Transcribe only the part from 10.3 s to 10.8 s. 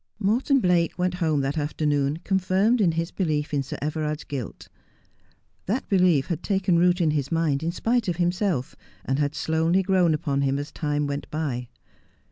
him as